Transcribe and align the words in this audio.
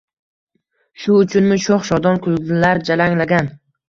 Shu 1.01 1.17
uchunmi 1.19 1.57
shoʻx-shodon 1.65 2.17
kulgular 2.23 2.81
jaranglagan 2.89 3.53